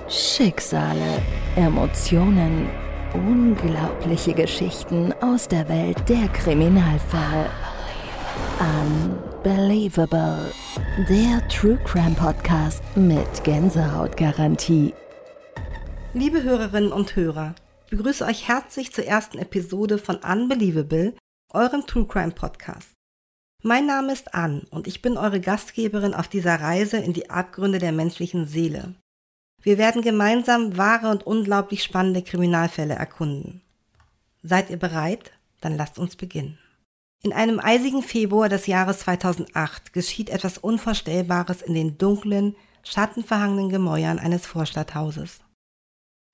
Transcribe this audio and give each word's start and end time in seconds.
Schicksale, 0.10 1.22
Emotionen, 1.56 2.68
unglaubliche 3.14 4.34
Geschichten 4.34 5.14
aus 5.22 5.48
der 5.48 5.70
Welt 5.70 5.98
der 6.10 6.28
Kriminalfälle. 6.30 7.48
Unbelievable. 8.60 10.52
Der 11.08 11.48
True 11.48 11.78
Crime 11.86 12.16
Podcast 12.16 12.82
mit 12.96 13.44
Gänsehautgarantie. 13.44 14.96
Liebe 16.16 16.42
Hörerinnen 16.42 16.92
und 16.92 17.16
Hörer, 17.16 17.54
ich 17.86 17.92
begrüße 17.92 18.26
euch 18.26 18.48
herzlich 18.48 18.94
zur 18.94 19.06
ersten 19.06 19.38
Episode 19.38 20.00
von 20.00 20.16
Unbelievable, 20.18 21.14
eurem 21.54 21.86
True 21.86 22.08
Crime 22.08 22.32
Podcast. 22.32 22.96
Mein 23.64 23.86
Name 23.86 24.12
ist 24.12 24.34
Ann 24.34 24.62
und 24.72 24.88
ich 24.88 25.04
bin 25.04 25.18
eure 25.18 25.40
Gastgeberin 25.40 26.16
auf 26.16 26.28
dieser 26.28 26.60
Reise 26.60 26.98
in 26.98 27.14
die 27.14 27.30
Abgründe 27.30 27.78
der 27.78 27.92
menschlichen 27.92 28.48
Seele. 28.48 28.96
Wir 29.62 29.78
werden 29.78 30.02
gemeinsam 30.02 30.78
wahre 30.78 31.12
und 31.12 31.28
unglaublich 31.28 31.84
spannende 31.84 32.24
Kriminalfälle 32.24 32.96
erkunden. 32.96 33.62
Seid 34.42 34.72
ihr 34.72 34.78
bereit? 34.78 35.32
Dann 35.60 35.78
lasst 35.78 36.00
uns 36.00 36.16
beginnen. 36.16 36.58
In 37.22 37.34
einem 37.34 37.60
eisigen 37.60 38.02
Februar 38.02 38.50
des 38.50 38.66
Jahres 38.66 39.02
2008 39.02 39.94
geschieht 39.94 40.32
etwas 40.32 40.58
Unvorstellbares 40.58 41.62
in 41.62 41.76
den 41.76 42.00
dunklen, 42.00 42.56
schattenverhangenen 42.82 43.70
Gemäuern 43.70 44.18
eines 44.18 44.48
Vorstadthauses. 44.48 45.42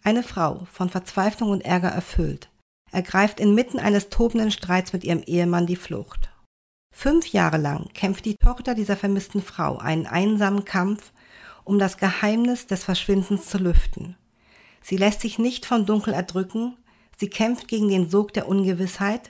Eine 0.01 0.23
Frau, 0.23 0.65
von 0.71 0.89
Verzweiflung 0.89 1.49
und 1.49 1.65
Ärger 1.65 1.89
erfüllt, 1.89 2.49
ergreift 2.93 3.41
inmitten 3.41 3.79
eines 3.79 4.07
tobenden 4.07 4.51
Streits 4.51 4.93
mit 4.93 5.03
ihrem 5.03 5.23
Ehemann 5.23 5.67
die 5.67 5.75
Flucht. 5.75 6.29
Fünf 6.99 7.27
Jahre 7.27 7.57
lang 7.57 7.89
kämpft 7.93 8.25
die 8.25 8.37
Tochter 8.37 8.73
dieser 8.73 8.97
vermissten 8.97 9.43
Frau 9.43 9.77
einen 9.77 10.07
einsamen 10.07 10.65
Kampf, 10.65 11.11
um 11.63 11.77
das 11.77 11.97
Geheimnis 11.97 12.65
des 12.65 12.83
Verschwindens 12.83 13.45
zu 13.45 13.59
lüften. 13.59 14.15
Sie 14.81 14.97
lässt 14.97 15.21
sich 15.21 15.37
nicht 15.37 15.67
vom 15.67 15.85
Dunkel 15.85 16.15
erdrücken, 16.15 16.75
sie 17.15 17.29
kämpft 17.29 17.67
gegen 17.67 17.87
den 17.89 18.09
Sog 18.09 18.33
der 18.33 18.47
Ungewissheit 18.49 19.29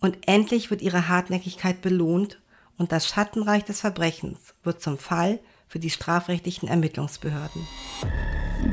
und 0.00 0.18
endlich 0.28 0.70
wird 0.70 0.82
ihre 0.82 1.08
Hartnäckigkeit 1.08 1.80
belohnt 1.80 2.38
und 2.76 2.92
das 2.92 3.08
Schattenreich 3.08 3.64
des 3.64 3.80
Verbrechens 3.80 4.52
wird 4.62 4.82
zum 4.82 4.98
Fall 4.98 5.40
für 5.68 5.78
die 5.78 5.88
strafrechtlichen 5.88 6.68
Ermittlungsbehörden. 6.68 7.66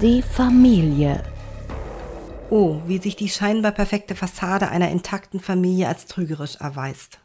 Die 0.01 0.21
Familie. 0.21 1.23
Oh, 2.49 2.81
wie 2.87 2.97
sich 2.97 3.15
die 3.15 3.29
scheinbar 3.29 3.71
perfekte 3.71 4.15
Fassade 4.15 4.67
einer 4.67 4.91
intakten 4.91 5.39
Familie 5.39 5.87
als 5.87 6.07
trügerisch 6.07 6.57
erweist. 6.57 7.21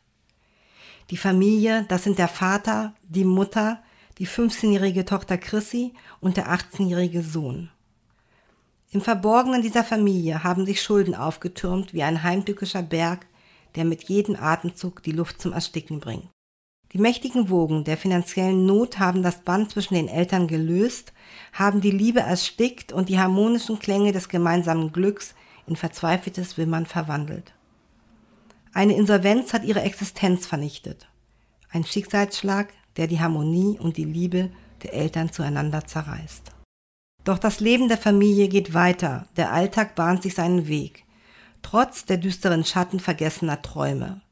Die 1.11 1.17
Familie, 1.17 1.85
das 1.89 2.05
sind 2.05 2.19
der 2.19 2.29
Vater, 2.29 2.95
die 3.09 3.25
Mutter, 3.25 3.83
die 4.19 4.27
15-jährige 4.27 5.05
Tochter 5.05 5.39
Chrissy 5.39 5.95
und 6.21 6.37
der 6.37 6.49
18-jährige 6.49 7.23
Sohn. 7.23 7.71
Im 8.91 9.01
Verborgenen 9.01 9.63
dieser 9.63 9.85
Familie 9.85 10.45
haben 10.45 10.67
sich 10.67 10.83
Schulden 10.83 11.15
aufgetürmt 11.15 11.95
wie 11.95 12.03
ein 12.03 12.23
heimtückischer 12.23 12.83
Berg, 12.83 13.27
der 13.75 13.85
mit 13.85 14.05
jedem 14.05 14.37
Atemzug 14.37 15.03
die 15.03 15.13
Luft 15.13 15.41
zum 15.41 15.53
Ersticken 15.53 15.99
bringt. 15.99 16.29
Die 16.93 16.99
mächtigen 16.99 17.49
Wogen 17.49 17.85
der 17.85 17.97
finanziellen 17.97 18.67
Not 18.67 18.99
haben 18.99 19.23
das 19.23 19.41
Band 19.41 19.71
zwischen 19.71 19.95
den 19.95 20.09
Eltern 20.09 20.47
gelöst, 20.47 21.15
haben 21.55 21.81
die 21.81 21.91
Liebe 21.91 22.21
erstickt 22.21 22.93
und 22.93 23.09
die 23.09 23.19
harmonischen 23.19 23.79
Klänge 23.79 24.13
des 24.13 24.29
gemeinsamen 24.29 24.93
Glücks 24.93 25.35
in 25.67 25.77
verzweifeltes 25.77 26.59
Wimmern 26.59 26.85
verwandelt. 26.85 27.55
Eine 28.75 28.97
Insolvenz 28.97 29.53
hat 29.53 29.65
ihre 29.65 29.83
Existenz 29.83 30.47
vernichtet. 30.47 31.09
Ein 31.71 31.85
Schicksalsschlag, 31.85 32.69
der 32.97 33.07
die 33.07 33.21
Harmonie 33.21 33.79
und 33.79 33.99
die 33.99 34.05
Liebe 34.05 34.51
der 34.83 34.95
Eltern 34.95 35.31
zueinander 35.31 35.85
zerreißt. 35.85 36.53
Doch 37.25 37.39
das 37.39 37.61
Leben 37.61 37.89
der 37.89 37.99
Familie 37.99 38.49
geht 38.49 38.73
weiter, 38.75 39.27
der 39.37 39.53
Alltag 39.53 39.95
bahnt 39.95 40.23
sich 40.23 40.35
seinen 40.35 40.67
Weg, 40.69 41.05
trotz 41.61 42.05
der 42.05 42.17
düsteren 42.17 42.65
Schatten 42.65 42.99
vergessener 42.99 43.61
Träume. 43.63 44.23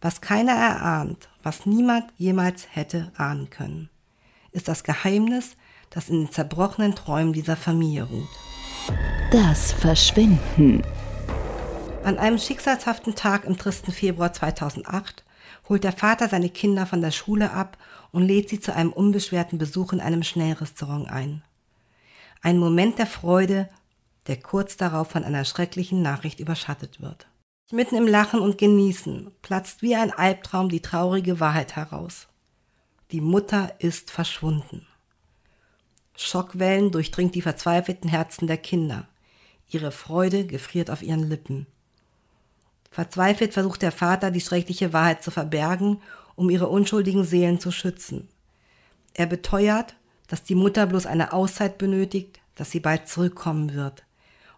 Was 0.00 0.20
keiner 0.20 0.52
erahnt, 0.52 1.28
was 1.42 1.66
niemand 1.66 2.04
jemals 2.16 2.68
hätte 2.70 3.10
ahnen 3.16 3.50
können, 3.50 3.90
ist 4.52 4.68
das 4.68 4.84
Geheimnis, 4.84 5.56
das 5.90 6.08
in 6.08 6.24
den 6.24 6.30
zerbrochenen 6.30 6.94
Träumen 6.94 7.32
dieser 7.32 7.56
Familie 7.56 8.04
ruht. 8.04 8.28
Das 9.30 9.72
Verschwinden. 9.72 10.82
An 12.06 12.18
einem 12.18 12.38
schicksalshaften 12.38 13.16
Tag 13.16 13.44
im 13.46 13.58
tristen 13.58 13.90
Februar 13.90 14.32
2008 14.32 15.24
holt 15.68 15.82
der 15.82 15.90
Vater 15.90 16.28
seine 16.28 16.50
Kinder 16.50 16.86
von 16.86 17.00
der 17.00 17.10
Schule 17.10 17.50
ab 17.50 17.76
und 18.12 18.22
lädt 18.22 18.48
sie 18.48 18.60
zu 18.60 18.72
einem 18.72 18.92
unbeschwerten 18.92 19.58
Besuch 19.58 19.92
in 19.92 19.98
einem 19.98 20.22
Schnellrestaurant 20.22 21.10
ein. 21.10 21.42
Ein 22.42 22.58
Moment 22.58 23.00
der 23.00 23.08
Freude, 23.08 23.68
der 24.28 24.36
kurz 24.36 24.76
darauf 24.76 25.10
von 25.10 25.24
einer 25.24 25.44
schrecklichen 25.44 26.00
Nachricht 26.00 26.38
überschattet 26.38 27.00
wird. 27.00 27.26
Mitten 27.72 27.96
im 27.96 28.06
Lachen 28.06 28.38
und 28.38 28.56
Genießen 28.56 29.32
platzt 29.42 29.82
wie 29.82 29.96
ein 29.96 30.12
Albtraum 30.12 30.68
die 30.68 30.82
traurige 30.82 31.40
Wahrheit 31.40 31.74
heraus. 31.74 32.28
Die 33.10 33.20
Mutter 33.20 33.74
ist 33.80 34.12
verschwunden. 34.12 34.86
Schockwellen 36.16 36.92
durchdringt 36.92 37.34
die 37.34 37.42
verzweifelten 37.42 38.08
Herzen 38.08 38.46
der 38.46 38.58
Kinder. 38.58 39.08
Ihre 39.70 39.90
Freude 39.90 40.46
gefriert 40.46 40.88
auf 40.88 41.02
ihren 41.02 41.28
Lippen. 41.28 41.66
Verzweifelt 42.96 43.52
versucht 43.52 43.82
der 43.82 43.92
Vater, 43.92 44.30
die 44.30 44.40
schreckliche 44.40 44.94
Wahrheit 44.94 45.22
zu 45.22 45.30
verbergen, 45.30 46.00
um 46.34 46.48
ihre 46.48 46.68
unschuldigen 46.68 47.24
Seelen 47.24 47.60
zu 47.60 47.70
schützen. 47.70 48.26
Er 49.12 49.26
beteuert, 49.26 49.96
dass 50.28 50.44
die 50.44 50.54
Mutter 50.54 50.86
bloß 50.86 51.04
eine 51.04 51.34
Auszeit 51.34 51.76
benötigt, 51.76 52.40
dass 52.54 52.70
sie 52.70 52.80
bald 52.80 53.06
zurückkommen 53.06 53.74
wird 53.74 54.06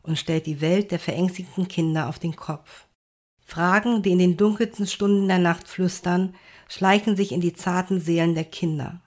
und 0.02 0.20
stellt 0.20 0.46
die 0.46 0.60
Welt 0.60 0.92
der 0.92 1.00
verängstigten 1.00 1.66
Kinder 1.66 2.08
auf 2.08 2.20
den 2.20 2.36
Kopf. 2.36 2.86
Fragen, 3.44 4.02
die 4.04 4.12
in 4.12 4.20
den 4.20 4.36
dunkelsten 4.36 4.86
Stunden 4.86 5.26
der 5.26 5.40
Nacht 5.40 5.66
flüstern, 5.66 6.36
schleichen 6.68 7.16
sich 7.16 7.32
in 7.32 7.40
die 7.40 7.54
zarten 7.54 8.00
Seelen 8.00 8.36
der 8.36 8.44
Kinder. 8.44 9.00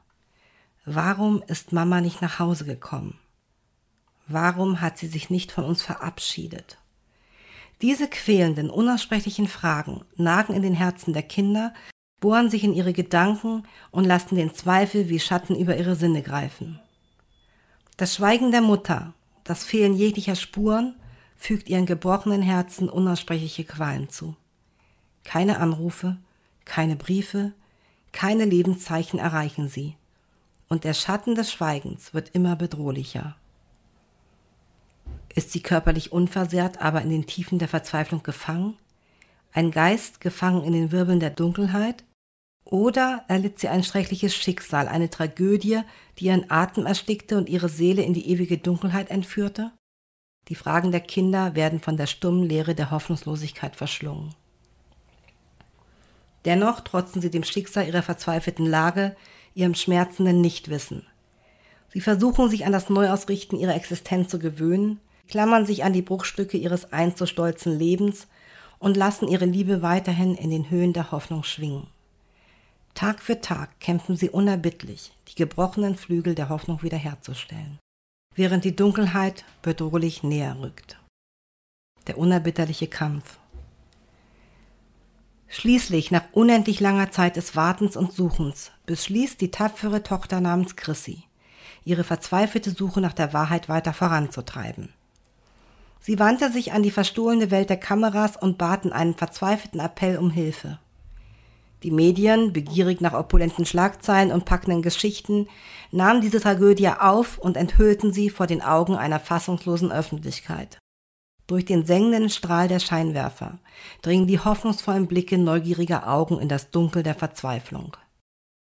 Warum 0.84 1.42
ist 1.48 1.72
Mama 1.72 2.02
nicht 2.02 2.22
nach 2.22 2.40
Hause 2.40 2.66
gekommen? 2.66 3.18
Warum 4.28 4.82
hat 4.82 4.98
sie 4.98 5.08
sich 5.08 5.30
nicht 5.30 5.54
von 5.54 5.64
uns 5.64 5.82
verabschiedet? 5.82 6.81
Diese 7.82 8.08
quälenden, 8.08 8.70
unaussprechlichen 8.70 9.48
Fragen 9.48 10.02
nagen 10.16 10.54
in 10.54 10.62
den 10.62 10.76
Herzen 10.76 11.14
der 11.14 11.24
Kinder, 11.24 11.74
bohren 12.20 12.52
sich 12.52 12.64
in 12.64 12.74
ihre 12.74 12.94
Gedanken 12.94 13.64
und 13.90 14.06
lassen 14.06 14.36
den 14.36 14.54
Zweifel 14.54 15.10
wie 15.10 15.20
Schatten 15.20 15.56
über 15.56 15.76
ihre 15.76 15.96
Sinne 15.96 16.22
greifen. 16.22 16.80
Das 17.98 18.16
Schweigen 18.16 18.52
der 18.52 18.62
Mutter, 18.62 19.14
das 19.44 19.64
Fehlen 19.64 19.96
jeglicher 19.96 20.36
Spuren, 20.36 20.96
fügt 21.36 21.70
ihren 21.70 21.88
gebrochenen 21.88 22.44
Herzen 22.44 22.88
unaussprechliche 22.88 23.64
Qualen 23.64 24.10
zu. 24.10 24.36
Keine 25.24 25.60
Anrufe, 25.60 26.18
keine 26.66 26.96
Briefe, 26.96 27.52
keine 28.12 28.46
Lebenszeichen 28.46 29.18
erreichen 29.18 29.68
sie, 29.68 29.96
und 30.68 30.84
der 30.84 30.94
Schatten 30.94 31.34
des 31.34 31.52
Schweigens 31.52 32.14
wird 32.14 32.30
immer 32.30 32.56
bedrohlicher. 32.56 33.36
Ist 35.36 35.52
sie 35.52 35.62
körperlich 35.62 36.12
unversehrt, 36.12 36.82
aber 36.82 37.02
in 37.02 37.10
den 37.10 37.26
Tiefen 37.26 37.60
der 37.60 37.68
Verzweiflung 37.68 38.24
gefangen? 38.24 38.78
Ein 39.54 39.72
Geist 39.72 40.22
gefangen 40.22 40.64
in 40.64 40.74
den 40.74 40.92
Wirbeln 40.92 41.20
der 41.20 41.30
Dunkelheit? 41.30 42.04
Oder 42.64 43.26
erlitt 43.28 43.60
sie 43.60 43.68
ein 43.68 43.84
schreckliches 43.84 44.36
Schicksal, 44.36 44.88
eine 44.88 45.10
Tragödie, 45.10 45.82
die 46.18 46.26
ihren 46.26 46.50
Atem 46.50 46.86
erstickte 46.86 47.38
und 47.38 47.50
ihre 47.50 47.70
Seele 47.70 48.04
in 48.04 48.14
die 48.14 48.30
ewige 48.30 48.58
Dunkelheit 48.58 49.10
entführte? 49.10 49.72
Die 50.48 50.56
Fragen 50.56 50.92
der 50.92 51.02
Kinder 51.02 51.56
werden 51.56 51.80
von 51.80 51.98
der 51.98 52.08
stummen 52.08 52.44
Leere 52.44 52.76
der 52.76 52.92
Hoffnungslosigkeit 52.92 53.76
verschlungen. 53.76 54.36
Dennoch 56.46 56.82
trotzen 56.82 57.22
sie 57.22 57.30
dem 57.30 57.44
Schicksal 57.44 57.88
ihrer 57.88 58.02
verzweifelten 58.02 58.66
Lage, 58.66 59.16
ihrem 59.54 59.76
schmerzenden 59.76 60.42
Nichtwissen. 60.42 61.06
Sie 61.90 62.02
versuchen 62.02 62.50
sich 62.50 62.66
an 62.66 62.72
das 62.72 62.90
Neuausrichten 62.90 63.60
ihrer 63.60 63.76
Existenz 63.76 64.30
zu 64.30 64.40
gewöhnen, 64.40 65.00
klammern 65.28 65.66
sich 65.66 65.84
an 65.84 65.94
die 65.94 66.02
Bruchstücke 66.02 66.58
ihres 66.58 66.92
einst 66.94 67.18
so 67.18 67.26
stolzen 67.26 67.78
Lebens 67.78 68.28
und 68.80 68.98
lassen 68.98 69.28
ihre 69.28 69.46
Liebe 69.46 69.82
weiterhin 69.82 70.36
in 70.36 70.50
den 70.50 70.70
Höhen 70.70 70.94
der 70.94 71.12
Hoffnung 71.12 71.44
schwingen. 71.44 71.88
Tag 72.94 73.22
für 73.22 73.40
Tag 73.40 73.80
kämpfen 73.80 74.18
sie 74.18 74.30
unerbittlich, 74.30 75.14
die 75.30 75.36
gebrochenen 75.36 75.96
Flügel 75.96 76.36
der 76.36 76.50
Hoffnung 76.50 76.84
wiederherzustellen, 76.84 77.80
während 78.36 78.66
die 78.66 78.76
Dunkelheit 78.76 79.46
bedrohlich 79.62 80.24
näher 80.24 80.58
rückt. 80.60 81.00
Der 82.08 82.18
unerbitterliche 82.18 82.88
Kampf. 82.88 83.38
Schließlich, 85.48 86.12
nach 86.12 86.24
unendlich 86.32 86.80
langer 86.80 87.12
Zeit 87.12 87.36
des 87.36 87.56
Wartens 87.56 87.96
und 87.96 88.14
Suchens, 88.14 88.72
beschließt 88.86 89.40
die 89.40 89.52
tapfere 89.52 90.02
Tochter 90.02 90.42
namens 90.42 90.76
Chrissy, 90.76 91.24
ihre 91.84 92.04
verzweifelte 92.04 92.72
Suche 92.72 93.02
nach 93.02 93.14
der 93.14 93.34
Wahrheit 93.34 93.70
weiter 93.70 93.94
voranzutreiben. 93.94 94.94
Sie 96.02 96.18
wandte 96.18 96.52
sich 96.52 96.74
an 96.74 96.82
die 96.82 96.92
verstohlene 96.92 97.52
Welt 97.52 97.70
der 97.70 97.78
Kameras 97.78 98.36
und 98.36 98.58
bat 98.58 98.86
in 98.86 98.92
einem 98.92 99.14
verzweifelten 99.14 99.80
Appell 99.80 100.18
um 100.18 100.32
Hilfe. 100.32 100.80
Die 101.84 101.92
Medien, 101.92 102.54
begierig 102.54 103.02
nach 103.02 103.14
opulenten 103.14 103.66
Schlagzeilen 103.66 104.32
und 104.32 104.46
packenden 104.46 104.82
Geschichten, 104.82 105.48
nahmen 105.92 106.22
diese 106.22 106.40
Tragödie 106.40 106.90
auf 106.90 107.38
und 107.38 107.58
enthüllten 107.58 108.14
sie 108.14 108.30
vor 108.30 108.48
den 108.48 108.62
Augen 108.62 108.96
einer 108.96 109.20
fassungslosen 109.20 109.92
Öffentlichkeit. 109.92 110.78
Durch 111.48 111.66
den 111.66 111.86
sengenden 111.86 112.30
Strahl 112.30 112.68
der 112.68 112.80
Scheinwerfer 112.80 113.60
dringen 114.02 114.28
die 114.28 114.40
hoffnungsvollen 114.40 115.08
Blicke 115.08 115.38
neugieriger 115.38 116.08
Augen 116.08 116.40
in 116.40 116.50
das 116.50 116.70
Dunkel 116.72 117.04
der 117.04 117.16
Verzweiflung. 117.16 117.98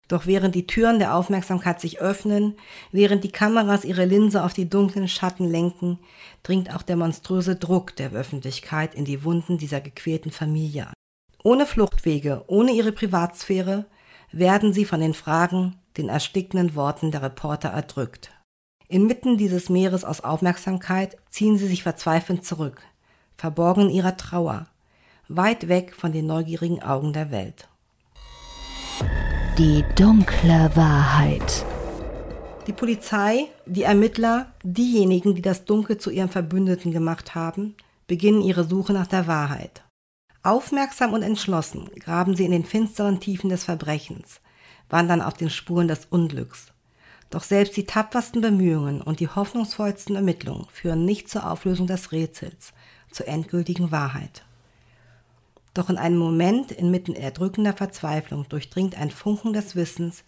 Doch 0.08 0.28
während 0.28 0.54
die 0.54 0.68
Türen 0.68 1.00
der 1.00 1.16
Aufmerksamkeit 1.16 1.82
sich 1.82 2.00
öffnen, 2.00 2.56
während 2.92 3.24
die 3.24 3.32
Kameras 3.32 3.86
ihre 3.86 4.06
Linse 4.06 4.44
auf 4.44 4.54
die 4.54 4.70
dunklen 4.70 5.08
Schatten 5.08 5.50
lenken, 5.50 6.00
dringt 6.44 6.74
auch 6.76 6.84
der 6.84 6.96
monströse 6.96 7.56
Druck 7.56 7.96
der 7.96 8.12
Öffentlichkeit 8.12 8.94
in 8.94 9.06
die 9.06 9.24
Wunden 9.24 9.58
dieser 9.58 9.82
gequälten 9.82 10.32
Familie. 10.32 10.88
Ohne 11.44 11.66
Fluchtwege, 11.66 12.44
ohne 12.48 12.72
ihre 12.72 12.92
Privatsphäre 12.92 13.86
werden 14.32 14.74
sie 14.74 14.86
von 14.86 15.00
den 15.00 15.14
Fragen, 15.14 15.76
den 15.98 16.10
erstickenden 16.10 16.76
Worten 16.76 17.12
der 17.12 17.24
Reporter 17.24 17.70
erdrückt. 17.70 18.32
Inmitten 18.88 19.38
dieses 19.38 19.70
Meeres 19.70 20.04
aus 20.04 20.22
Aufmerksamkeit 20.22 21.18
ziehen 21.32 21.58
sie 21.58 21.68
sich 21.68 21.82
verzweifelnd 21.82 22.46
zurück, 22.46 22.84
verborgen 23.38 23.90
in 23.90 23.96
ihrer 23.96 24.18
Trauer, 24.18 24.68
weit 25.28 25.68
weg 25.68 25.96
von 25.96 26.12
den 26.12 26.28
neugierigen 26.28 26.84
Augen 26.84 27.14
der 27.14 27.32
Welt. 27.32 27.68
Die 29.58 29.86
dunkle 29.96 30.70
Wahrheit. 30.76 31.66
Die 32.68 32.74
Polizei, 32.74 33.48
die 33.66 33.84
Ermittler, 33.84 34.48
diejenigen, 34.64 35.34
die 35.34 35.42
das 35.42 35.64
Dunkel 35.64 35.98
zu 35.98 36.10
ihrem 36.10 36.28
Verbündeten 36.28 36.92
gemacht 36.92 37.36
haben, 37.36 37.74
beginnen 38.06 38.42
ihre 38.42 38.66
Suche 38.66 38.92
nach 38.92 39.08
der 39.08 39.28
Wahrheit. 39.28 39.86
Aufmerksam 40.44 41.14
und 41.14 41.24
entschlossen 41.24 41.90
graben 41.98 42.36
sie 42.36 42.44
in 42.44 42.52
den 42.52 42.66
finsteren 42.66 43.22
Tiefen 43.22 43.50
des 43.50 43.64
Verbrechens, 43.64 44.42
wandern 44.90 45.22
auf 45.22 45.36
den 45.36 45.50
Spuren 45.50 45.88
des 45.88 46.04
Unglücks. 46.04 46.74
Doch 47.30 47.44
selbst 47.44 47.78
die 47.78 47.86
tapfersten 47.86 48.42
Bemühungen 48.42 49.02
und 49.02 49.22
die 49.22 49.30
hoffnungsvollsten 49.30 50.18
Ermittlungen 50.18 50.68
führen 50.70 51.06
nicht 51.06 51.30
zur 51.30 51.50
Auflösung 51.50 51.88
des 51.88 52.12
Rätsels, 52.12 52.74
zur 53.10 53.30
endgültigen 53.30 53.90
Wahrheit. 53.90 54.44
Doch 55.76 55.90
in 55.90 55.98
einem 55.98 56.18
Moment 56.18 56.72
inmitten 56.72 57.14
erdrückender 57.14 57.74
Verzweiflung 57.74 58.50
durchdringt 58.50 58.98
ein 58.98 59.12
Funken 59.12 59.54
des 59.54 59.76
Wissens 59.76 60.24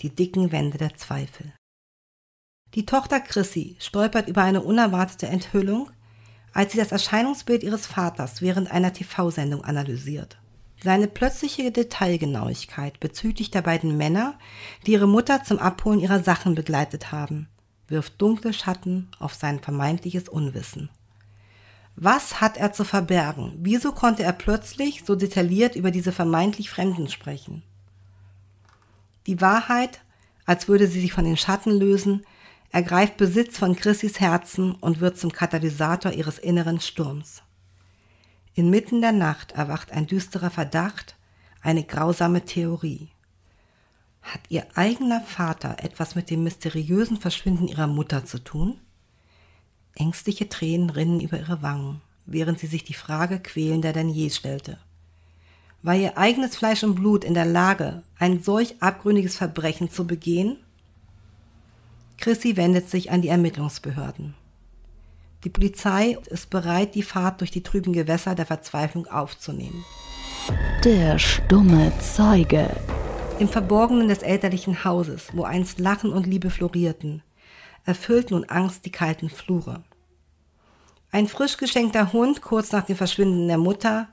die 0.00 0.10
dicken 0.10 0.52
Wände 0.52 0.78
der 0.78 0.94
Zweifel. 0.94 1.52
Die 2.74 2.86
Tochter 2.86 3.20
Chrissy 3.20 3.76
stolpert 3.78 4.28
über 4.28 4.42
eine 4.42 4.62
unerwartete 4.62 5.26
Enthüllung, 5.26 5.90
als 6.52 6.72
sie 6.72 6.78
das 6.78 6.92
Erscheinungsbild 6.92 7.62
ihres 7.62 7.86
Vaters 7.86 8.40
während 8.40 8.70
einer 8.70 8.92
TV-Sendung 8.92 9.64
analysiert. 9.64 10.38
Seine 10.82 11.08
plötzliche 11.08 11.70
Detailgenauigkeit 11.70 13.00
bezüglich 13.00 13.50
der 13.50 13.62
beiden 13.62 13.96
Männer, 13.96 14.38
die 14.86 14.92
ihre 14.92 15.08
Mutter 15.08 15.42
zum 15.42 15.58
Abholen 15.58 16.00
ihrer 16.00 16.22
Sachen 16.22 16.54
begleitet 16.54 17.10
haben, 17.10 17.48
wirft 17.88 18.20
dunkle 18.20 18.52
Schatten 18.52 19.08
auf 19.18 19.34
sein 19.34 19.60
vermeintliches 19.60 20.28
Unwissen. 20.28 20.90
Was 21.96 22.40
hat 22.40 22.56
er 22.56 22.72
zu 22.72 22.84
verbergen? 22.84 23.52
Wieso 23.58 23.92
konnte 23.92 24.24
er 24.24 24.32
plötzlich 24.32 25.04
so 25.06 25.14
detailliert 25.14 25.76
über 25.76 25.90
diese 25.90 26.12
vermeintlich 26.12 26.68
Fremden 26.68 27.08
sprechen? 27.08 27.62
Die 29.26 29.40
Wahrheit, 29.40 30.00
als 30.44 30.68
würde 30.68 30.88
sie 30.88 31.00
sich 31.00 31.12
von 31.12 31.24
den 31.24 31.36
Schatten 31.36 31.70
lösen, 31.70 32.26
ergreift 32.70 33.16
Besitz 33.16 33.56
von 33.56 33.76
Chrissys 33.76 34.18
Herzen 34.18 34.74
und 34.74 35.00
wird 35.00 35.16
zum 35.16 35.30
Katalysator 35.30 36.12
ihres 36.12 36.38
inneren 36.38 36.80
Sturms. 36.80 37.42
Inmitten 38.54 39.00
der 39.00 39.12
Nacht 39.12 39.52
erwacht 39.52 39.92
ein 39.92 40.06
düsterer 40.06 40.50
Verdacht, 40.50 41.16
eine 41.62 41.84
grausame 41.84 42.44
Theorie. 42.44 43.10
Hat 44.22 44.40
ihr 44.48 44.66
eigener 44.74 45.20
Vater 45.20 45.76
etwas 45.78 46.14
mit 46.14 46.30
dem 46.30 46.42
mysteriösen 46.42 47.18
Verschwinden 47.18 47.68
ihrer 47.68 47.86
Mutter 47.86 48.24
zu 48.24 48.38
tun? 48.38 48.80
Ängstliche 49.96 50.48
Tränen 50.48 50.90
rinnen 50.90 51.20
über 51.20 51.38
ihre 51.38 51.62
Wangen, 51.62 52.00
während 52.26 52.58
sie 52.58 52.66
sich 52.66 52.84
die 52.84 52.94
Frage 52.94 53.38
quälender 53.38 53.92
denn 53.92 54.08
je 54.08 54.30
stellte. 54.30 54.78
War 55.82 55.94
ihr 55.94 56.16
eigenes 56.16 56.56
Fleisch 56.56 56.82
und 56.82 56.94
Blut 56.94 57.24
in 57.24 57.34
der 57.34 57.44
Lage, 57.44 58.02
ein 58.18 58.42
solch 58.42 58.76
abgründiges 58.80 59.36
Verbrechen 59.36 59.90
zu 59.90 60.06
begehen? 60.06 60.56
Chrissy 62.18 62.56
wendet 62.56 62.88
sich 62.88 63.10
an 63.10 63.22
die 63.22 63.28
Ermittlungsbehörden. 63.28 64.34
Die 65.44 65.50
Polizei 65.50 66.16
ist 66.26 66.48
bereit, 66.48 66.94
die 66.94 67.02
Fahrt 67.02 67.40
durch 67.40 67.50
die 67.50 67.62
trüben 67.62 67.92
Gewässer 67.92 68.34
der 68.34 68.46
Verzweiflung 68.46 69.06
aufzunehmen. 69.08 69.84
Der 70.84 71.18
stumme 71.18 71.92
Zeuge. 72.00 72.70
Im 73.38 73.48
Verborgenen 73.48 74.08
des 74.08 74.22
elterlichen 74.22 74.84
Hauses, 74.84 75.28
wo 75.34 75.42
einst 75.42 75.78
Lachen 75.80 76.12
und 76.12 76.26
Liebe 76.26 76.48
florierten, 76.50 77.22
erfüllt 77.84 78.30
nun 78.30 78.44
Angst 78.44 78.84
die 78.84 78.92
kalten 78.92 79.30
Flure. 79.30 79.82
Ein 81.10 81.28
frisch 81.28 81.56
geschenkter 81.56 82.12
Hund 82.12 82.42
kurz 82.42 82.72
nach 82.72 82.84
dem 82.84 82.96
Verschwinden 82.96 83.46
der 83.46 83.58
Mutter, 83.58 84.08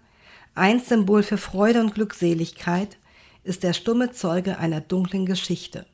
ein 0.53 0.79
Symbol 0.79 1.23
für 1.23 1.37
Freude 1.37 1.79
und 1.79 1.95
Glückseligkeit, 1.95 2.97
ist 3.43 3.63
der 3.63 3.73
stumme 3.73 4.11
Zeuge 4.11 4.57
einer 4.57 4.81
dunklen 4.81 5.25
Geschichte. 5.25 5.85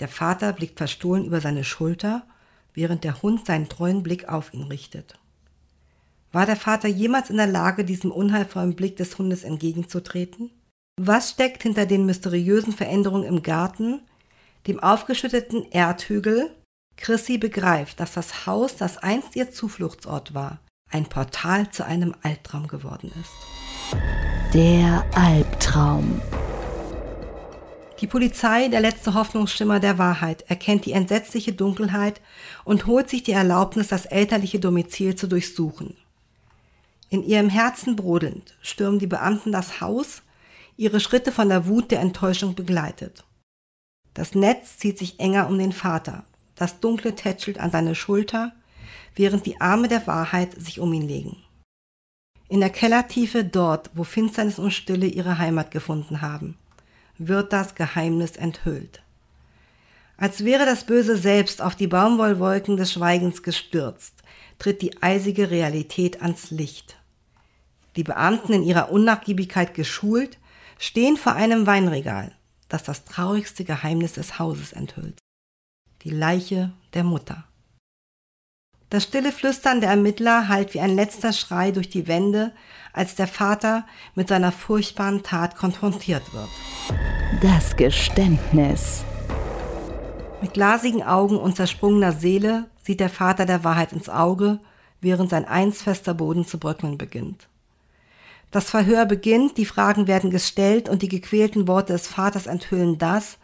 Der 0.00 0.08
Vater 0.08 0.52
blickt 0.52 0.78
verstohlen 0.78 1.24
über 1.24 1.40
seine 1.40 1.64
Schulter, 1.64 2.26
während 2.74 3.04
der 3.04 3.22
Hund 3.22 3.46
seinen 3.46 3.68
treuen 3.68 4.02
Blick 4.02 4.28
auf 4.28 4.52
ihn 4.52 4.64
richtet. 4.64 5.18
War 6.32 6.44
der 6.44 6.56
Vater 6.56 6.88
jemals 6.88 7.30
in 7.30 7.38
der 7.38 7.46
Lage, 7.46 7.84
diesem 7.84 8.10
unheilvollen 8.10 8.74
Blick 8.74 8.96
des 8.96 9.16
Hundes 9.16 9.44
entgegenzutreten? 9.44 10.50
Was 10.98 11.30
steckt 11.30 11.62
hinter 11.62 11.86
den 11.86 12.04
mysteriösen 12.04 12.74
Veränderungen 12.74 13.24
im 13.24 13.42
Garten, 13.42 14.02
dem 14.66 14.80
aufgeschütteten 14.80 15.70
Erdhügel, 15.70 16.50
Chrissy 16.96 17.38
begreift, 17.38 18.00
dass 18.00 18.12
das 18.12 18.46
Haus, 18.46 18.76
das 18.76 18.98
einst 18.98 19.36
ihr 19.36 19.50
Zufluchtsort 19.50 20.34
war, 20.34 20.58
ein 20.90 21.06
Portal 21.06 21.70
zu 21.70 21.84
einem 21.84 22.14
Albtraum 22.22 22.68
geworden 22.68 23.12
ist. 23.20 24.54
Der 24.54 25.04
Albtraum. 25.14 26.20
Die 28.00 28.06
Polizei, 28.06 28.68
der 28.68 28.80
letzte 28.80 29.14
Hoffnungsschimmer 29.14 29.80
der 29.80 29.98
Wahrheit, 29.98 30.42
erkennt 30.48 30.84
die 30.84 30.92
entsetzliche 30.92 31.52
Dunkelheit 31.52 32.20
und 32.64 32.86
holt 32.86 33.08
sich 33.08 33.22
die 33.22 33.32
Erlaubnis, 33.32 33.88
das 33.88 34.06
elterliche 34.06 34.58
Domizil 34.58 35.14
zu 35.14 35.26
durchsuchen. 35.26 35.96
In 37.08 37.22
ihrem 37.22 37.48
Herzen 37.48 37.96
brodelnd 37.96 38.54
stürmen 38.60 38.98
die 38.98 39.06
Beamten 39.06 39.52
das 39.52 39.80
Haus, 39.80 40.22
ihre 40.76 41.00
Schritte 41.00 41.32
von 41.32 41.48
der 41.48 41.66
Wut 41.66 41.90
der 41.90 42.00
Enttäuschung 42.00 42.54
begleitet. 42.54 43.24
Das 44.16 44.34
Netz 44.34 44.78
zieht 44.78 44.96
sich 44.96 45.20
enger 45.20 45.46
um 45.46 45.58
den 45.58 45.72
Vater, 45.72 46.24
das 46.54 46.80
Dunkle 46.80 47.14
tätschelt 47.14 47.60
an 47.60 47.70
seine 47.70 47.94
Schulter, 47.94 48.52
während 49.14 49.44
die 49.44 49.60
Arme 49.60 49.88
der 49.88 50.06
Wahrheit 50.06 50.58
sich 50.58 50.80
um 50.80 50.90
ihn 50.94 51.06
legen. 51.06 51.36
In 52.48 52.60
der 52.60 52.70
Kellertiefe 52.70 53.44
dort, 53.44 53.90
wo 53.92 54.04
Finsternis 54.04 54.58
und 54.58 54.70
Stille 54.70 55.06
ihre 55.06 55.36
Heimat 55.36 55.70
gefunden 55.70 56.22
haben, 56.22 56.56
wird 57.18 57.52
das 57.52 57.74
Geheimnis 57.74 58.36
enthüllt. 58.36 59.02
Als 60.16 60.46
wäre 60.46 60.64
das 60.64 60.84
Böse 60.84 61.18
selbst 61.18 61.60
auf 61.60 61.76
die 61.76 61.86
Baumwollwolken 61.86 62.78
des 62.78 62.94
Schweigens 62.94 63.42
gestürzt, 63.42 64.22
tritt 64.58 64.80
die 64.80 65.02
eisige 65.02 65.50
Realität 65.50 66.22
ans 66.22 66.50
Licht. 66.50 66.96
Die 67.96 68.04
Beamten 68.04 68.54
in 68.54 68.62
ihrer 68.62 68.90
Unnachgiebigkeit 68.90 69.74
geschult, 69.74 70.38
stehen 70.78 71.18
vor 71.18 71.34
einem 71.34 71.66
Weinregal, 71.66 72.32
das 72.76 72.82
das 72.82 73.04
traurigste 73.04 73.64
Geheimnis 73.64 74.12
des 74.12 74.38
Hauses 74.38 74.72
enthüllt. 74.72 75.18
Die 76.02 76.10
Leiche 76.10 76.72
der 76.92 77.04
Mutter. 77.04 77.44
Das 78.90 79.04
stille 79.04 79.32
Flüstern 79.32 79.80
der 79.80 79.90
Ermittler 79.90 80.48
hallt 80.48 80.74
wie 80.74 80.80
ein 80.80 80.94
letzter 80.94 81.32
Schrei 81.32 81.70
durch 81.70 81.88
die 81.88 82.06
Wände, 82.06 82.52
als 82.92 83.14
der 83.14 83.26
Vater 83.26 83.86
mit 84.14 84.28
seiner 84.28 84.52
furchtbaren 84.52 85.22
Tat 85.22 85.56
konfrontiert 85.56 86.34
wird. 86.34 86.48
Das 87.40 87.76
Geständnis. 87.76 89.04
Mit 90.42 90.52
glasigen 90.52 91.02
Augen 91.02 91.38
und 91.38 91.56
zersprungener 91.56 92.12
Seele 92.12 92.66
sieht 92.82 93.00
der 93.00 93.10
Vater 93.10 93.46
der 93.46 93.64
Wahrheit 93.64 93.92
ins 93.92 94.10
Auge, 94.10 94.60
während 95.00 95.30
sein 95.30 95.46
einst 95.46 95.82
fester 95.82 96.12
Boden 96.12 96.46
zu 96.46 96.58
bröckeln 96.58 96.98
beginnt. 96.98 97.48
Das 98.50 98.70
Verhör 98.70 99.06
beginnt, 99.06 99.58
die 99.58 99.66
Fragen 99.66 100.06
werden 100.06 100.30
gestellt 100.30 100.88
und 100.88 101.02
die 101.02 101.08
gequälten 101.08 101.68
Worte 101.68 101.92
des 101.92 102.06
Vaters 102.06 102.46
enthüllen 102.46 102.98
das, 102.98 103.38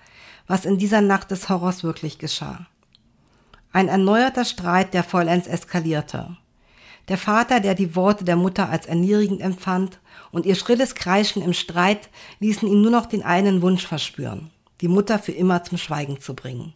was 0.46 0.64
in 0.64 0.78
dieser 0.78 1.00
Nacht 1.00 1.30
des 1.30 1.48
Horrors 1.48 1.82
wirklich 1.84 2.18
geschah. 2.18 2.66
Ein 3.72 3.88
erneuerter 3.88 4.44
Streit, 4.44 4.94
der 4.94 5.02
vollends 5.02 5.46
eskalierte. 5.46 6.36
Der 7.08 7.18
Vater, 7.18 7.58
der 7.58 7.74
die 7.74 7.96
Worte 7.96 8.24
der 8.24 8.36
Mutter 8.36 8.68
als 8.68 8.86
erniedrigend 8.86 9.40
empfand 9.40 9.98
und 10.30 10.46
ihr 10.46 10.54
schrilles 10.54 10.94
Kreischen 10.94 11.42
im 11.42 11.52
Streit 11.52 12.10
ließen 12.38 12.68
ihm 12.68 12.80
nur 12.80 12.92
noch 12.92 13.06
den 13.06 13.22
einen 13.22 13.60
Wunsch 13.60 13.86
verspüren, 13.86 14.50
die 14.80 14.88
Mutter 14.88 15.18
für 15.18 15.32
immer 15.32 15.64
zum 15.64 15.78
Schweigen 15.78 16.20
zu 16.20 16.34
bringen. 16.34 16.74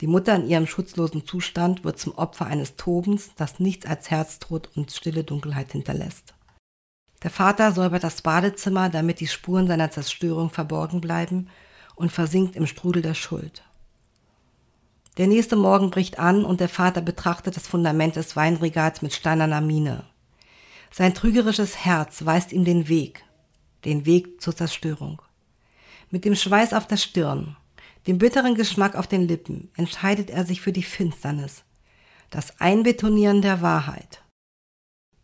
Die 0.00 0.06
Mutter 0.06 0.34
in 0.34 0.48
ihrem 0.48 0.66
schutzlosen 0.66 1.26
Zustand 1.26 1.84
wird 1.84 1.98
zum 1.98 2.16
Opfer 2.16 2.46
eines 2.46 2.76
Tobens, 2.76 3.32
das 3.36 3.60
nichts 3.60 3.84
als 3.84 4.10
Herztod 4.10 4.70
und 4.74 4.90
stille 4.90 5.24
Dunkelheit 5.24 5.72
hinterlässt. 5.72 6.32
Der 7.22 7.30
Vater 7.30 7.72
säubert 7.72 8.02
das 8.02 8.22
Badezimmer, 8.22 8.88
damit 8.88 9.20
die 9.20 9.26
Spuren 9.26 9.66
seiner 9.66 9.90
Zerstörung 9.90 10.50
verborgen 10.50 11.00
bleiben 11.00 11.48
und 11.94 12.10
versinkt 12.10 12.56
im 12.56 12.66
Strudel 12.66 13.02
der 13.02 13.14
Schuld. 13.14 13.62
Der 15.18 15.26
nächste 15.26 15.56
Morgen 15.56 15.90
bricht 15.90 16.18
an 16.18 16.44
und 16.44 16.60
der 16.60 16.68
Vater 16.68 17.02
betrachtet 17.02 17.56
das 17.56 17.66
Fundament 17.66 18.16
des 18.16 18.36
Weinregals 18.36 19.02
mit 19.02 19.12
steinerner 19.12 19.60
Miene. 19.60 20.04
Sein 20.90 21.14
trügerisches 21.14 21.84
Herz 21.84 22.24
weist 22.24 22.52
ihm 22.52 22.64
den 22.64 22.88
Weg, 22.88 23.22
den 23.84 24.06
Weg 24.06 24.40
zur 24.40 24.56
Zerstörung. 24.56 25.20
Mit 26.10 26.24
dem 26.24 26.34
Schweiß 26.34 26.72
auf 26.72 26.86
der 26.86 26.96
Stirn, 26.96 27.56
dem 28.06 28.18
bitteren 28.18 28.54
Geschmack 28.54 28.94
auf 28.96 29.06
den 29.06 29.28
Lippen 29.28 29.70
entscheidet 29.76 30.30
er 30.30 30.46
sich 30.46 30.62
für 30.62 30.72
die 30.72 30.82
Finsternis, 30.82 31.64
das 32.30 32.58
Einbetonieren 32.60 33.42
der 33.42 33.60
Wahrheit. 33.60 34.22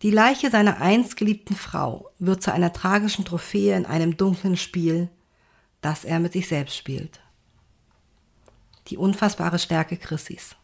Die 0.02 0.10
Leiche 0.10 0.50
seiner 0.50 0.80
einst 0.80 1.16
geliebten 1.16 1.54
Frau 1.54 2.10
wird 2.18 2.42
zu 2.42 2.52
einer 2.52 2.72
tragischen 2.72 3.24
Trophäe 3.24 3.76
in 3.76 3.86
einem 3.86 4.16
dunklen 4.16 4.56
Spiel, 4.56 5.08
das 5.80 6.04
er 6.04 6.20
mit 6.20 6.34
sich 6.34 6.48
selbst 6.48 6.76
spielt. 6.76 7.20
Die 8.88 8.98
unfassbare 8.98 9.58
Stärke 9.58 9.96
Chrissys. 9.96 10.54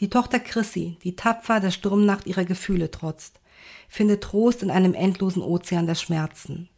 Die 0.00 0.10
Tochter 0.10 0.40
Chrissy, 0.40 0.96
die 1.02 1.16
tapfer 1.16 1.60
der 1.60 1.70
Sturmnacht 1.70 2.26
ihrer 2.26 2.44
Gefühle 2.44 2.90
trotzt, 2.90 3.40
findet 3.88 4.22
Trost 4.24 4.62
in 4.62 4.70
einem 4.70 4.94
endlosen 4.94 5.42
Ozean 5.42 5.86
der 5.86 5.94
Schmerzen. 5.94 6.68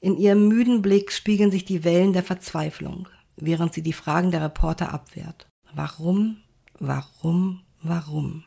In 0.00 0.16
ihrem 0.16 0.46
müden 0.46 0.82
Blick 0.82 1.10
spiegeln 1.10 1.50
sich 1.50 1.64
die 1.64 1.84
Wellen 1.84 2.12
der 2.12 2.22
Verzweiflung, 2.22 3.08
während 3.36 3.72
sie 3.72 3.82
die 3.82 3.92
Fragen 3.94 4.30
der 4.30 4.42
Reporter 4.42 4.92
abwehrt. 4.92 5.46
Warum, 5.74 6.38
warum, 6.78 7.62
warum? 7.82 8.44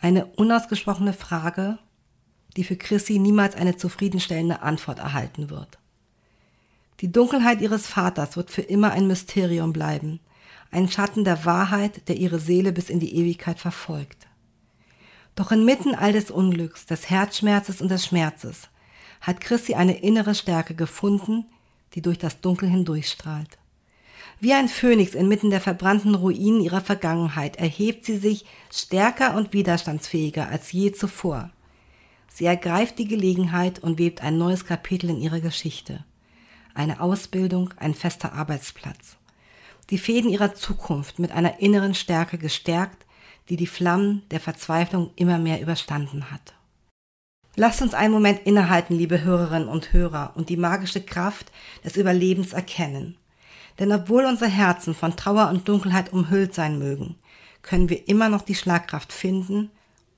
Eine 0.00 0.26
unausgesprochene 0.26 1.12
Frage, 1.12 1.78
die 2.56 2.64
für 2.64 2.76
Chrissy 2.76 3.18
niemals 3.18 3.56
eine 3.56 3.76
zufriedenstellende 3.76 4.62
Antwort 4.62 4.98
erhalten 4.98 5.50
wird. 5.50 5.78
Die 7.00 7.12
Dunkelheit 7.12 7.60
ihres 7.60 7.86
Vaters 7.86 8.36
wird 8.36 8.50
für 8.50 8.62
immer 8.62 8.90
ein 8.92 9.06
Mysterium 9.06 9.72
bleiben, 9.72 10.20
ein 10.70 10.88
Schatten 10.88 11.24
der 11.24 11.44
Wahrheit, 11.44 12.08
der 12.08 12.16
ihre 12.16 12.38
Seele 12.38 12.72
bis 12.72 12.90
in 12.90 13.00
die 13.00 13.14
Ewigkeit 13.16 13.58
verfolgt. 13.58 14.26
Doch 15.34 15.52
inmitten 15.52 15.94
all 15.94 16.12
des 16.12 16.30
Unglücks, 16.30 16.86
des 16.86 17.10
Herzschmerzes 17.10 17.80
und 17.80 17.90
des 17.90 18.06
Schmerzes 18.06 18.68
hat 19.20 19.40
Chrissy 19.40 19.74
eine 19.74 19.98
innere 19.98 20.34
Stärke 20.34 20.74
gefunden, 20.74 21.46
die 21.94 22.02
durch 22.02 22.18
das 22.18 22.40
Dunkel 22.40 22.68
hindurchstrahlt. 22.68 23.57
Wie 24.40 24.52
ein 24.52 24.68
Phönix 24.68 25.14
inmitten 25.14 25.50
der 25.50 25.60
verbrannten 25.60 26.14
Ruinen 26.14 26.60
ihrer 26.60 26.80
Vergangenheit 26.80 27.56
erhebt 27.56 28.04
sie 28.04 28.18
sich 28.18 28.44
stärker 28.72 29.34
und 29.34 29.52
widerstandsfähiger 29.52 30.48
als 30.48 30.70
je 30.70 30.92
zuvor. 30.92 31.50
Sie 32.32 32.44
ergreift 32.44 33.00
die 33.00 33.08
Gelegenheit 33.08 33.80
und 33.80 33.98
webt 33.98 34.22
ein 34.22 34.38
neues 34.38 34.64
Kapitel 34.64 35.10
in 35.10 35.20
ihrer 35.20 35.40
Geschichte. 35.40 36.04
Eine 36.72 37.00
Ausbildung, 37.00 37.74
ein 37.78 37.94
fester 37.94 38.32
Arbeitsplatz. 38.32 39.16
Die 39.90 39.98
Fäden 39.98 40.30
ihrer 40.30 40.54
Zukunft 40.54 41.18
mit 41.18 41.32
einer 41.32 41.58
inneren 41.58 41.94
Stärke 41.94 42.38
gestärkt, 42.38 43.06
die 43.48 43.56
die 43.56 43.66
Flammen 43.66 44.22
der 44.30 44.38
Verzweiflung 44.38 45.10
immer 45.16 45.38
mehr 45.38 45.60
überstanden 45.60 46.30
hat. 46.30 46.54
Lasst 47.56 47.82
uns 47.82 47.92
einen 47.92 48.14
Moment 48.14 48.46
innehalten, 48.46 48.94
liebe 48.94 49.22
Hörerinnen 49.22 49.68
und 49.68 49.92
Hörer, 49.92 50.34
und 50.36 50.48
die 50.48 50.56
magische 50.56 51.00
Kraft 51.00 51.50
des 51.84 51.96
Überlebens 51.96 52.52
erkennen. 52.52 53.17
Denn 53.78 53.92
obwohl 53.92 54.24
unsere 54.24 54.50
Herzen 54.50 54.94
von 54.94 55.16
Trauer 55.16 55.50
und 55.50 55.68
Dunkelheit 55.68 56.12
umhüllt 56.12 56.54
sein 56.54 56.78
mögen, 56.78 57.16
können 57.62 57.88
wir 57.88 58.08
immer 58.08 58.28
noch 58.28 58.42
die 58.42 58.54
Schlagkraft 58.54 59.12
finden 59.12 59.70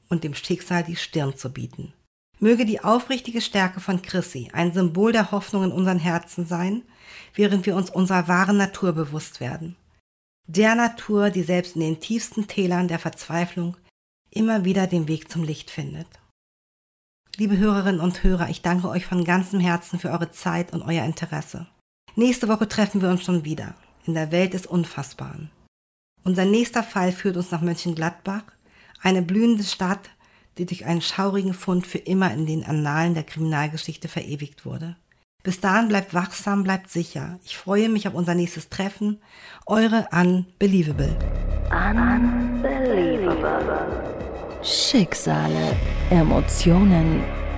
und 0.09 0.25
dem 0.25 0.35
Schicksal 0.35 0.83
die 0.83 0.97
Stirn 0.97 1.37
zu 1.37 1.50
bieten. 1.50 1.93
Möge 2.38 2.64
die 2.64 2.83
aufrichtige 2.83 3.40
Stärke 3.40 3.81
von 3.81 4.00
Chrissy 4.00 4.50
ein 4.52 4.73
Symbol 4.73 5.12
der 5.12 5.31
Hoffnung 5.31 5.64
in 5.64 5.73
unseren 5.73 5.99
Herzen 5.99 6.47
sein, 6.47 6.83
während 7.35 7.67
wir 7.67 7.76
uns 7.76 7.90
unserer 7.90 8.29
wahren 8.29 8.57
Natur 8.57 8.93
bewusst 8.93 9.40
werden 9.40 9.76
der 10.50 10.75
Natur, 10.75 11.31
die 11.31 11.45
selbst 11.45 11.76
in 11.76 11.81
den 11.81 12.00
tiefsten 12.00 12.49
Tälern 12.49 12.88
der 12.88 12.99
Verzweiflung 12.99 13.76
immer 14.31 14.64
wieder 14.64 14.88
den 14.88 15.07
Weg 15.07 15.31
zum 15.31 15.45
Licht 15.45 15.71
findet. 15.71 16.09
Liebe 17.37 17.57
Hörerinnen 17.57 18.00
und 18.00 18.25
Hörer, 18.25 18.49
ich 18.49 18.61
danke 18.61 18.88
euch 18.88 19.07
von 19.07 19.25
ganzem 19.25 19.61
Herzen 19.61 20.00
für 20.00 20.11
eure 20.11 20.33
Zeit 20.33 20.73
und 20.73 20.83
euer 20.83 21.05
Interesse. 21.05 21.69
Nächste 22.17 22.49
Woche 22.49 22.67
treffen 22.69 23.02
wir 23.02 23.09
uns 23.09 23.23
schon 23.25 23.45
wieder 23.45 23.75
in 24.07 24.14
der 24.14 24.33
Welt 24.33 24.55
des 24.55 24.67
Unfassbaren. 24.67 25.50
Unser 26.25 26.45
nächster 26.45 26.83
Fall 26.83 27.12
führt 27.12 27.37
uns 27.37 27.50
nach 27.50 27.61
Mönchengladbach, 27.61 28.43
eine 29.00 29.23
blühende 29.23 29.62
Stadt, 29.64 30.11
die 30.59 30.67
durch 30.67 30.85
einen 30.85 31.00
schaurigen 31.00 31.55
Fund 31.55 31.87
für 31.87 31.99
immer 31.99 32.33
in 32.33 32.47
den 32.47 32.64
Annalen 32.64 33.14
der 33.14 33.23
Kriminalgeschichte 33.23 34.09
verewigt 34.09 34.67
wurde. 34.67 34.97
Bis 35.43 35.61
dahin 35.61 35.88
bleibt 35.88 36.12
wachsam, 36.12 36.64
bleibt 36.64 36.90
sicher. 36.90 37.38
Ich 37.45 37.57
freue 37.57 37.88
mich 37.88 38.07
auf 38.07 38.12
unser 38.12 38.35
nächstes 38.35 38.69
Treffen. 38.69 39.23
Eure 39.64 40.07
Unbelievable. 40.12 41.17
Unbelievable. 41.71 42.50
Schicksale, 44.62 45.75
Emotionen, 46.11 47.25